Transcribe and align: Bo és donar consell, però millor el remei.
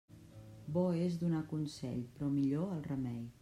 Bo 0.77 0.85
és 1.01 1.19
donar 1.25 1.43
consell, 1.53 2.03
però 2.17 2.33
millor 2.41 2.77
el 2.79 2.85
remei. 2.93 3.25